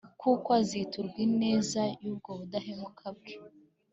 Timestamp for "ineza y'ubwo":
1.27-2.29